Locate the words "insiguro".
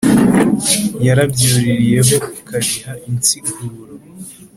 3.09-3.93